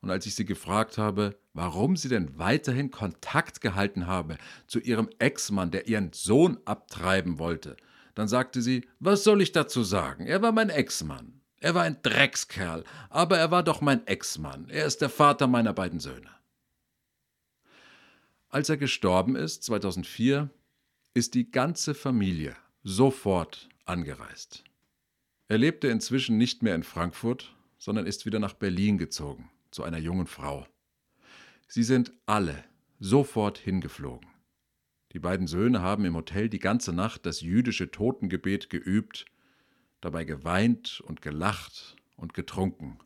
Und 0.00 0.10
als 0.10 0.26
ich 0.26 0.34
sie 0.34 0.44
gefragt 0.44 0.96
habe, 0.96 1.38
warum 1.54 1.96
sie 1.96 2.08
denn 2.08 2.38
weiterhin 2.38 2.90
Kontakt 2.90 3.60
gehalten 3.60 4.06
habe 4.06 4.38
zu 4.66 4.78
ihrem 4.78 5.08
Ex-Mann, 5.18 5.70
der 5.70 5.88
ihren 5.88 6.12
Sohn 6.12 6.58
abtreiben 6.64 7.38
wollte, 7.38 7.76
dann 8.14 8.28
sagte 8.28 8.62
sie, 8.62 8.86
was 9.00 9.24
soll 9.24 9.42
ich 9.42 9.52
dazu 9.52 9.82
sagen? 9.82 10.26
Er 10.26 10.40
war 10.42 10.52
mein 10.52 10.70
Ex-Mann. 10.70 11.40
Er 11.60 11.74
war 11.74 11.82
ein 11.82 12.00
Dreckskerl, 12.02 12.84
aber 13.10 13.38
er 13.38 13.50
war 13.50 13.64
doch 13.64 13.80
mein 13.80 14.06
Ex-Mann. 14.06 14.68
Er 14.68 14.86
ist 14.86 15.00
der 15.00 15.08
Vater 15.08 15.48
meiner 15.48 15.72
beiden 15.72 15.98
Söhne. 15.98 16.30
Als 18.48 18.68
er 18.68 18.76
gestorben 18.76 19.34
ist, 19.34 19.64
2004, 19.64 20.48
ist 21.14 21.34
die 21.34 21.50
ganze 21.50 21.94
Familie 21.94 22.56
sofort 22.84 23.68
angereist. 23.84 24.62
Er 25.48 25.58
lebte 25.58 25.88
inzwischen 25.88 26.38
nicht 26.38 26.62
mehr 26.62 26.76
in 26.76 26.84
Frankfurt, 26.84 27.54
sondern 27.78 28.06
ist 28.06 28.26
wieder 28.26 28.38
nach 28.38 28.54
Berlin 28.54 28.98
gezogen 28.98 29.50
zu 29.70 29.82
einer 29.84 29.98
jungen 29.98 30.26
Frau. 30.26 30.66
Sie 31.66 31.82
sind 31.82 32.12
alle 32.26 32.64
sofort 32.98 33.58
hingeflogen. 33.58 34.28
Die 35.12 35.18
beiden 35.18 35.46
Söhne 35.46 35.80
haben 35.80 36.04
im 36.04 36.16
Hotel 36.16 36.48
die 36.48 36.58
ganze 36.58 36.92
Nacht 36.92 37.24
das 37.26 37.40
jüdische 37.40 37.90
Totengebet 37.90 38.70
geübt, 38.70 39.24
dabei 40.00 40.24
geweint 40.24 41.00
und 41.00 41.22
gelacht 41.22 41.96
und 42.16 42.34
getrunken. 42.34 42.98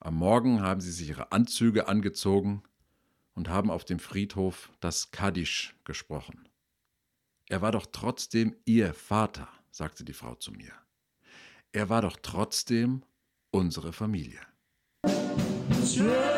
Am 0.00 0.14
Morgen 0.14 0.62
haben 0.62 0.80
sie 0.80 0.92
sich 0.92 1.08
ihre 1.08 1.32
Anzüge 1.32 1.88
angezogen 1.88 2.62
und 3.34 3.48
haben 3.48 3.70
auf 3.70 3.84
dem 3.84 3.98
Friedhof 3.98 4.70
das 4.80 5.10
Kaddisch 5.10 5.76
gesprochen. 5.84 6.48
Er 7.48 7.62
war 7.62 7.72
doch 7.72 7.86
trotzdem 7.90 8.56
ihr 8.64 8.94
Vater, 8.94 9.48
sagte 9.70 10.04
die 10.04 10.12
Frau 10.12 10.34
zu 10.34 10.52
mir. 10.52 10.72
Er 11.72 11.88
war 11.88 12.02
doch 12.02 12.16
trotzdem 12.20 13.02
unsere 13.50 13.92
Familie. 13.92 14.40
strength. 15.86 16.35